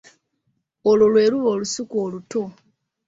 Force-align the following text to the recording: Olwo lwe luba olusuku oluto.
Olwo 0.89 1.05
lwe 1.11 1.29
luba 1.31 1.49
olusuku 1.55 1.93
oluto. 2.05 2.41